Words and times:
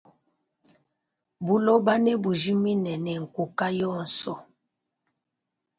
Buloba 1.45 1.93
ne 2.03 2.13
bujimine 2.23 2.93
ne 3.03 3.13
nkuka 3.23 3.65
yonso. 3.79 4.33